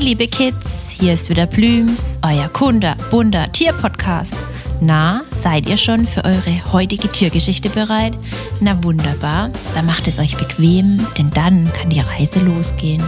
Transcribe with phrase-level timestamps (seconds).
[0.00, 4.32] Hey liebe Kids, hier ist wieder Blüms, euer Kunde, bunter Tierpodcast.
[4.80, 8.16] Na, seid ihr schon für eure heutige Tiergeschichte bereit?
[8.62, 13.04] Na wunderbar, dann macht es euch bequem, denn dann kann die Reise losgehen.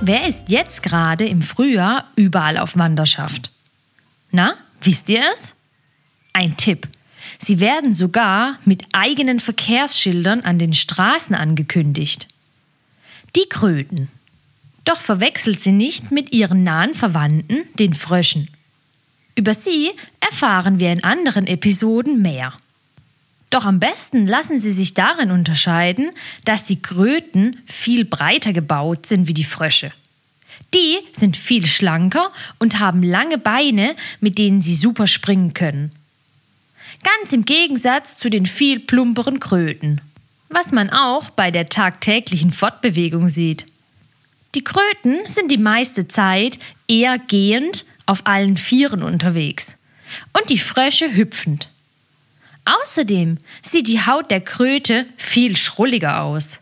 [0.00, 3.52] Wer ist jetzt gerade im Frühjahr überall auf Wanderschaft?
[4.32, 5.54] Na, wisst ihr es?
[6.32, 6.88] Ein Tipp.
[7.38, 12.28] Sie werden sogar mit eigenen Verkehrsschildern an den Straßen angekündigt.
[13.36, 14.08] Die Kröten.
[14.84, 18.48] Doch verwechselt sie nicht mit ihren nahen Verwandten, den Fröschen.
[19.34, 19.90] Über sie
[20.20, 22.54] erfahren wir in anderen Episoden mehr.
[23.50, 26.10] Doch am besten lassen sie sich darin unterscheiden,
[26.44, 29.92] dass die Kröten viel breiter gebaut sind wie die Frösche.
[30.74, 35.92] Die sind viel schlanker und haben lange Beine, mit denen sie super springen können.
[37.02, 40.00] Ganz im Gegensatz zu den viel plumperen Kröten,
[40.48, 43.66] was man auch bei der tagtäglichen Fortbewegung sieht.
[44.54, 46.58] Die Kröten sind die meiste Zeit
[46.88, 49.76] eher gehend auf allen Vieren unterwegs
[50.32, 51.68] und die Frösche hüpfend.
[52.64, 56.59] Außerdem sieht die Haut der Kröte viel schrulliger aus.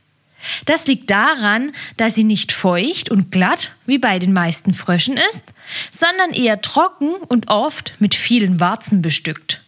[0.67, 5.43] Das liegt daran, dass sie nicht feucht und glatt wie bei den meisten Fröschen ist,
[5.91, 9.61] sondern eher trocken und oft mit vielen Warzen bestückt.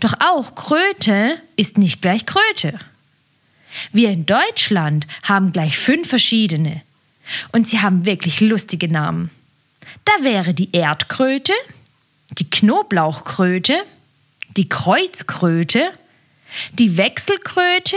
[0.00, 2.78] Doch auch Kröte ist nicht gleich Kröte.
[3.92, 6.82] Wir in Deutschland haben gleich fünf verschiedene.
[7.52, 9.30] Und sie haben wirklich lustige Namen.
[10.04, 11.52] Da wäre die Erdkröte,
[12.38, 13.82] die Knoblauchkröte,
[14.56, 15.90] die Kreuzkröte,
[16.72, 17.96] die Wechselkröte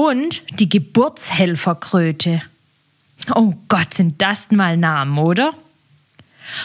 [0.00, 2.40] und die Geburtshelferkröte.
[3.34, 5.52] Oh Gott, sind das mal Namen, oder?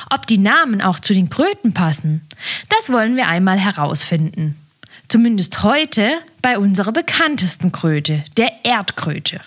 [0.09, 2.25] Ob die Namen auch zu den Kröten passen,
[2.69, 4.57] das wollen wir einmal herausfinden.
[5.09, 9.41] Zumindest heute bei unserer bekanntesten Kröte, der Erdkröte.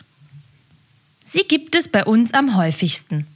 [1.24, 3.26] Sie gibt es bei uns am häufigsten.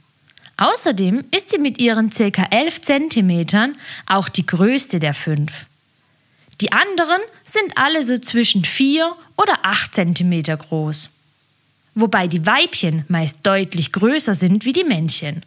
[0.57, 2.43] Außerdem ist sie mit ihren ca.
[2.51, 3.73] 11 cm
[4.05, 5.65] auch die größte der fünf.
[6.61, 7.21] Die anderen
[7.53, 11.09] sind alle so zwischen 4 oder 8 cm groß.
[11.95, 15.43] Wobei die Weibchen meist deutlich größer sind wie die Männchen.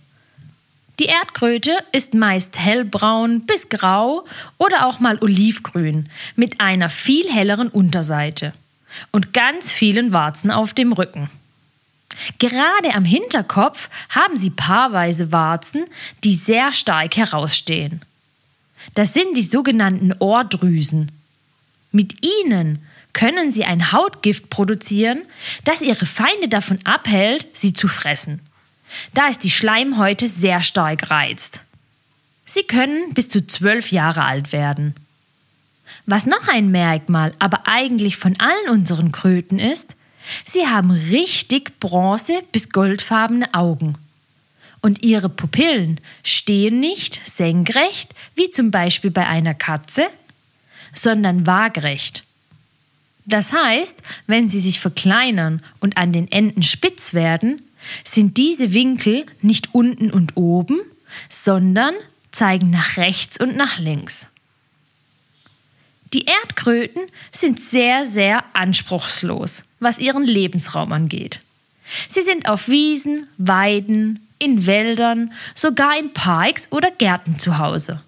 [0.98, 4.24] Die Erdkröte ist meist hellbraun bis grau
[4.56, 8.54] oder auch mal olivgrün mit einer viel helleren Unterseite
[9.12, 11.28] und ganz vielen Warzen auf dem Rücken.
[12.38, 15.84] Gerade am Hinterkopf haben sie paarweise Warzen,
[16.24, 18.00] die sehr stark herausstehen.
[18.94, 21.12] Das sind die sogenannten Ohrdrüsen.
[21.96, 22.84] Mit ihnen
[23.14, 25.22] können sie ein Hautgift produzieren,
[25.64, 28.42] das ihre Feinde davon abhält, sie zu fressen.
[29.14, 31.60] Da ist die Schleimhäute sehr stark reizt.
[32.46, 34.94] Sie können bis zu zwölf Jahre alt werden.
[36.04, 39.96] Was noch ein Merkmal, aber eigentlich von allen unseren Kröten ist,
[40.44, 43.94] sie haben richtig bronze- bis goldfarbene Augen.
[44.82, 50.10] Und ihre Pupillen stehen nicht senkrecht, wie zum Beispiel bei einer Katze,
[50.98, 52.24] sondern waagerecht.
[53.26, 53.96] Das heißt,
[54.26, 57.62] wenn sie sich verkleinern und an den Enden spitz werden,
[58.04, 60.80] sind diese Winkel nicht unten und oben,
[61.28, 61.94] sondern
[62.30, 64.28] zeigen nach rechts und nach links.
[66.12, 67.02] Die Erdkröten
[67.32, 71.40] sind sehr, sehr anspruchslos, was ihren Lebensraum angeht.
[72.08, 78.00] Sie sind auf Wiesen, Weiden, in Wäldern, sogar in Parks oder Gärten zu Hause.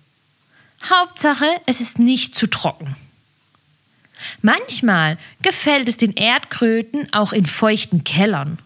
[0.85, 2.97] Hauptsache, es ist nicht zu trocken.
[4.43, 8.59] Manchmal gefällt es den Erdkröten auch in feuchten Kellern.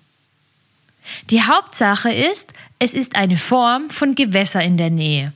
[1.31, 5.33] Die Hauptsache ist, es ist eine Form von Gewässer in der Nähe.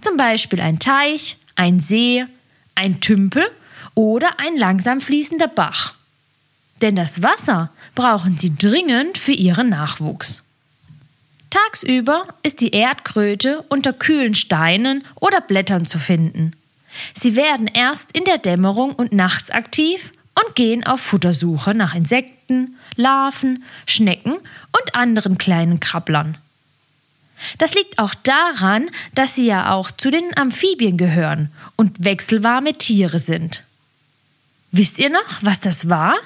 [0.00, 2.24] Zum Beispiel ein Teich, ein See,
[2.74, 3.50] ein Tümpel
[3.94, 5.94] oder ein langsam fließender Bach.
[6.80, 10.41] Denn das Wasser brauchen sie dringend für ihren Nachwuchs.
[11.72, 16.52] Tagsüber ist die Erdkröte unter kühlen Steinen oder Blättern zu finden.
[17.18, 22.76] Sie werden erst in der Dämmerung und nachts aktiv und gehen auf Futtersuche nach Insekten,
[22.96, 26.36] Larven, Schnecken und anderen kleinen Krabblern.
[27.56, 33.18] Das liegt auch daran, dass sie ja auch zu den Amphibien gehören und wechselwarme Tiere
[33.18, 33.64] sind.
[34.72, 36.16] Wisst ihr noch, was das war?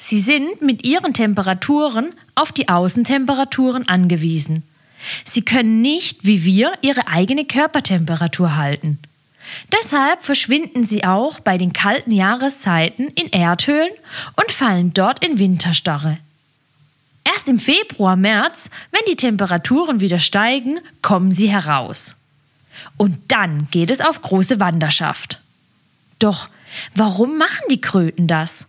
[0.00, 4.62] Sie sind mit ihren Temperaturen auf die Außentemperaturen angewiesen.
[5.24, 9.00] Sie können nicht, wie wir, ihre eigene Körpertemperatur halten.
[9.72, 13.90] Deshalb verschwinden sie auch bei den kalten Jahreszeiten in Erdhöhlen
[14.36, 16.18] und fallen dort in Winterstarre.
[17.24, 22.14] Erst im Februar, März, wenn die Temperaturen wieder steigen, kommen sie heraus.
[22.96, 25.40] Und dann geht es auf große Wanderschaft.
[26.18, 26.48] Doch
[26.94, 28.66] warum machen die Kröten das?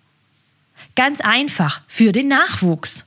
[0.99, 3.05] Ganz einfach, für den Nachwuchs.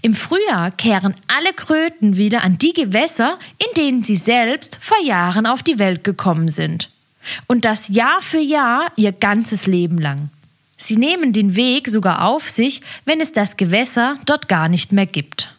[0.00, 5.44] Im Frühjahr kehren alle Kröten wieder an die Gewässer, in denen sie selbst vor Jahren
[5.44, 6.88] auf die Welt gekommen sind.
[7.46, 10.30] Und das Jahr für Jahr ihr ganzes Leben lang.
[10.78, 15.04] Sie nehmen den Weg sogar auf sich, wenn es das Gewässer dort gar nicht mehr
[15.04, 15.54] gibt.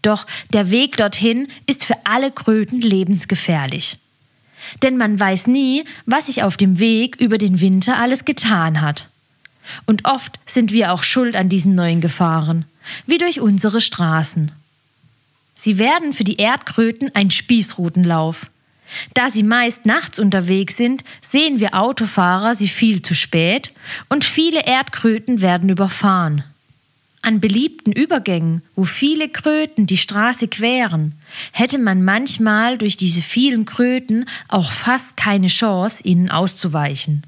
[0.00, 3.98] Doch der Weg dorthin ist für alle Kröten lebensgefährlich.
[4.82, 9.10] Denn man weiß nie, was sich auf dem Weg über den Winter alles getan hat.
[9.86, 12.64] Und oft sind wir auch schuld an diesen neuen Gefahren,
[13.06, 14.52] wie durch unsere Straßen.
[15.54, 18.46] Sie werden für die Erdkröten ein Spießrutenlauf.
[19.14, 23.72] Da sie meist nachts unterwegs sind, sehen wir Autofahrer sie viel zu spät
[24.08, 26.44] und viele Erdkröten werden überfahren.
[27.22, 31.14] An beliebten Übergängen, wo viele Kröten die Straße queren,
[31.50, 37.24] hätte man manchmal durch diese vielen Kröten auch fast keine Chance, ihnen auszuweichen.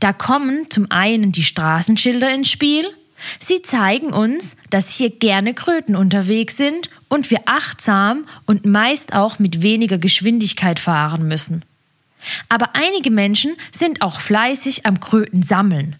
[0.00, 2.86] Da kommen zum einen die Straßenschilder ins Spiel,
[3.44, 9.38] Sie zeigen uns, dass hier gerne Kröten unterwegs sind und wir achtsam und meist auch
[9.38, 11.62] mit weniger Geschwindigkeit fahren müssen.
[12.48, 15.96] Aber einige Menschen sind auch fleißig am Kröten sammeln.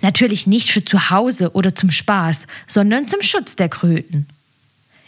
[0.00, 4.28] Natürlich nicht für zu Hause oder zum Spaß, sondern zum Schutz der Kröten.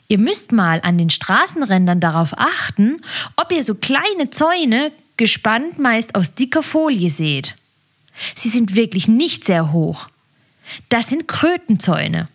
[0.09, 3.01] Ihr müsst mal an den Straßenrändern darauf achten,
[3.37, 7.55] ob ihr so kleine Zäune, gespannt meist aus dicker Folie seht.
[8.35, 10.09] Sie sind wirklich nicht sehr hoch
[10.89, 12.29] das sind Krötenzäune.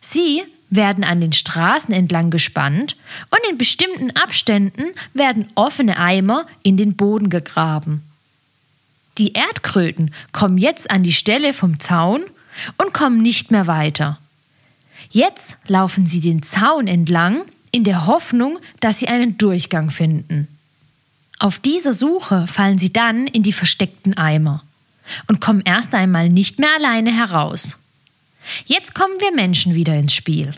[0.00, 2.96] Sie werden an den Straßen entlang gespannt
[3.30, 8.02] und in bestimmten Abständen werden offene Eimer in den Boden gegraben.
[9.18, 12.24] Die Erdkröten kommen jetzt an die Stelle vom Zaun
[12.76, 14.18] und kommen nicht mehr weiter.
[15.10, 20.48] Jetzt laufen sie den Zaun entlang in der Hoffnung, dass sie einen Durchgang finden.
[21.38, 24.65] Auf dieser Suche fallen sie dann in die versteckten Eimer
[25.28, 27.78] und kommen erst einmal nicht mehr alleine heraus.
[28.64, 30.52] Jetzt kommen wir Menschen wieder ins Spiel.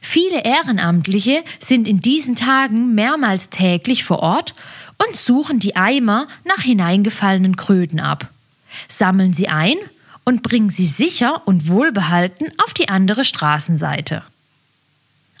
[0.00, 4.54] Viele Ehrenamtliche sind in diesen Tagen mehrmals täglich vor Ort
[4.98, 8.28] und suchen die Eimer nach hineingefallenen Kröten ab,
[8.88, 9.76] sammeln sie ein
[10.24, 14.22] und bringen sie sicher und wohlbehalten auf die andere Straßenseite.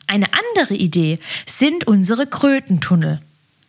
[0.06, 3.20] Eine andere Idee sind unsere Krötentunnel.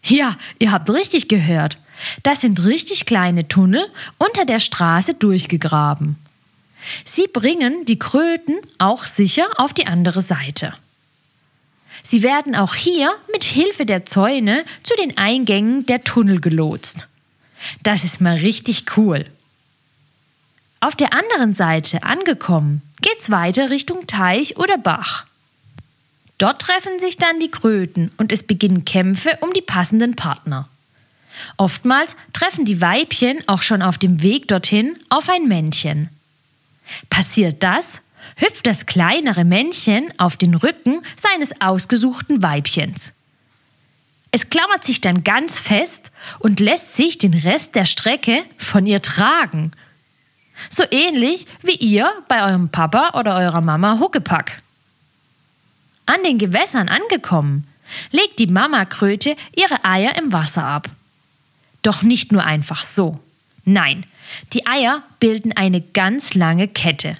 [0.03, 1.77] Ja, ihr habt richtig gehört.
[2.23, 3.85] Das sind richtig kleine Tunnel
[4.17, 6.17] unter der Straße durchgegraben.
[7.03, 10.73] Sie bringen die Kröten auch sicher auf die andere Seite.
[12.03, 17.07] Sie werden auch hier mit Hilfe der Zäune zu den Eingängen der Tunnel gelotst.
[17.81, 19.25] Das ist mal richtig cool.
[20.81, 25.25] Auf der anderen Seite angekommen, geht's weiter Richtung Teich oder Bach.
[26.37, 30.69] Dort treffen sich dann die Kröten und es beginnen Kämpfe um die passenden Partner.
[31.57, 36.09] Oftmals treffen die Weibchen auch schon auf dem Weg dorthin auf ein Männchen.
[37.09, 38.01] Passiert das,
[38.37, 43.11] hüpft das kleinere Männchen auf den Rücken seines ausgesuchten Weibchens.
[44.31, 49.01] Es klammert sich dann ganz fest und lässt sich den Rest der Strecke von ihr
[49.01, 49.71] tragen.
[50.69, 54.61] So ähnlich wie ihr bei eurem Papa oder eurer Mama Huckepack.
[56.05, 57.67] An den Gewässern angekommen,
[58.11, 60.89] legt die Mamakröte ihre Eier im Wasser ab.
[61.85, 63.19] Doch nicht nur einfach so.
[63.63, 64.07] Nein,
[64.53, 67.15] die Eier bilden eine ganz lange Kette,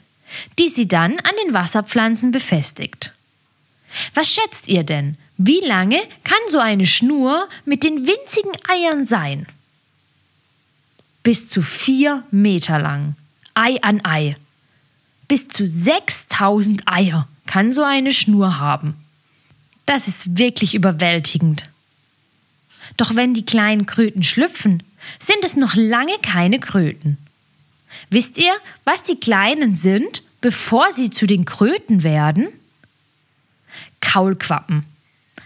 [0.57, 3.13] die sie dann an den Wasserpflanzen befestigt.
[4.15, 5.17] Was schätzt ihr denn?
[5.37, 9.45] Wie lange kann so eine Schnur mit den winzigen Eiern sein?
[11.21, 13.15] Bis zu vier Meter lang.
[13.53, 14.35] Ei an Ei.
[15.27, 18.95] Bis zu 6000 Eier kann so eine Schnur haben.
[19.85, 21.69] Das ist wirklich überwältigend.
[22.97, 24.83] Doch wenn die kleinen Kröten schlüpfen,
[25.25, 27.17] sind es noch lange keine Kröten.
[28.09, 32.47] Wisst ihr, was die Kleinen sind, bevor sie zu den Kröten werden?
[34.01, 34.85] Kaulquappen.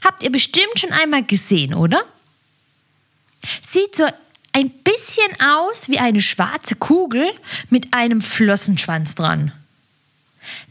[0.03, 2.03] Habt ihr bestimmt schon einmal gesehen, oder?
[3.71, 4.05] Sieht so
[4.51, 7.29] ein bisschen aus wie eine schwarze Kugel
[7.69, 9.51] mit einem Flossenschwanz dran.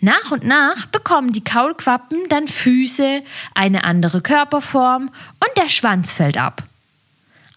[0.00, 3.22] Nach und nach bekommen die Kaulquappen dann Füße,
[3.54, 6.62] eine andere Körperform und der Schwanz fällt ab.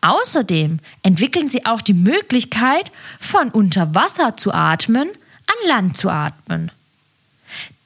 [0.01, 6.71] Außerdem entwickeln sie auch die Möglichkeit, von unter Wasser zu atmen, an Land zu atmen.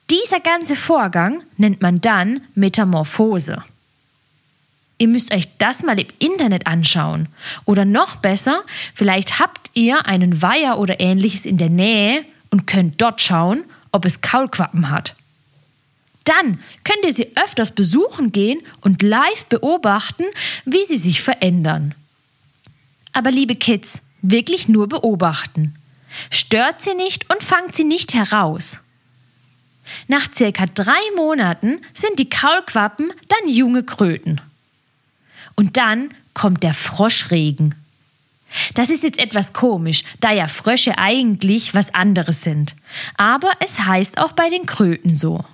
[0.08, 3.62] Dieser ganze Vorgang nennt man dann Metamorphose.
[4.98, 7.28] Ihr müsst euch das mal im Internet anschauen.
[7.66, 8.62] Oder noch besser,
[8.94, 13.64] vielleicht habt ihr einen Weiher oder ähnliches in der Nähe und könnt dort schauen,
[13.96, 15.16] ob es Kaulquappen hat.
[16.24, 20.24] Dann könnt ihr sie öfters besuchen gehen und live beobachten,
[20.64, 21.94] wie sie sich verändern.
[23.12, 25.74] Aber liebe Kids, wirklich nur beobachten.
[26.30, 28.78] Stört sie nicht und fangt sie nicht heraus.
[30.08, 34.40] Nach circa drei Monaten sind die Kaulquappen dann junge Kröten.
[35.54, 37.74] Und dann kommt der Froschregen.
[38.74, 42.76] Das ist jetzt etwas komisch, da ja Frösche eigentlich was anderes sind.
[43.16, 45.44] Aber es heißt auch bei den Kröten so.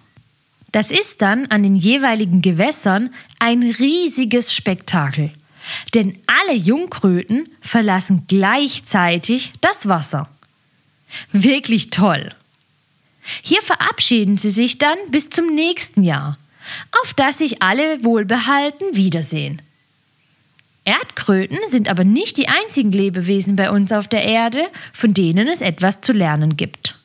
[0.73, 5.31] Das ist dann an den jeweiligen Gewässern ein riesiges Spektakel.
[5.95, 10.29] Denn alle Jungkröten verlassen gleichzeitig das Wasser.
[11.31, 12.31] Wirklich toll.
[13.43, 16.39] Hier verabschieden sie sich dann bis zum nächsten Jahr,
[17.03, 19.63] auf das sich alle wohlbehalten wiedersehen.
[20.85, 25.61] Erdkröten sind aber nicht die einzigen Lebewesen bei uns auf der Erde, von denen es
[25.61, 26.97] etwas zu lernen gibt.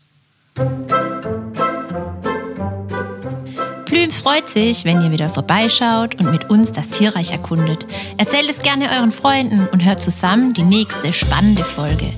[3.86, 7.86] Plüms freut sich, wenn ihr wieder vorbeischaut und mit uns das Tierreich erkundet.
[8.18, 12.12] Erzählt es gerne euren Freunden und hört zusammen die nächste spannende Folge.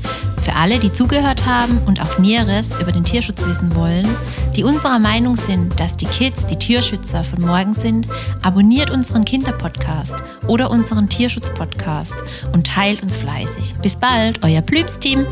[0.44, 4.08] Für alle, die zugehört haben und auch Näheres über den Tierschutz wissen wollen,
[4.56, 8.08] die unserer Meinung sind, dass die Kids die Tierschützer von morgen sind,
[8.42, 10.16] abonniert unseren Kinderpodcast
[10.48, 12.14] oder unseren Tierschutz-Podcast
[12.54, 13.76] und teilt uns fleißig.
[13.82, 15.26] Bis bald, euer Plübs-Team!